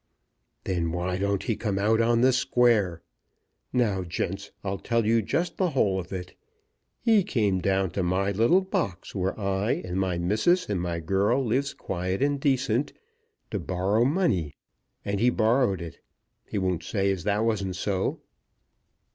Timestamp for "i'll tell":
4.63-5.05